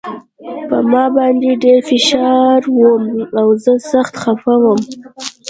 [0.69, 2.81] په ما باندې ډېر فشار و
[3.39, 4.81] او زه سخت خپه وم